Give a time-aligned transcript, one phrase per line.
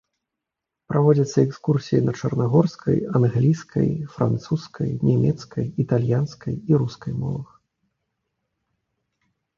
[0.91, 7.49] Праводзяцца экскурсіі на чарнагорскай, англійскай, французскай, нямецкай, італьянскай і рускай мовах.